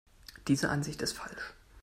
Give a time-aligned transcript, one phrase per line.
[0.47, 1.53] Diese Ansicht ist falsch.